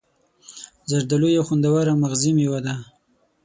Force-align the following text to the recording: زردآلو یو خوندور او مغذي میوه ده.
زردآلو 0.89 1.27
یو 1.37 1.43
خوندور 1.47 1.85
او 1.91 1.97
مغذي 2.03 2.31
میوه 2.37 2.59
ده. 2.65 2.75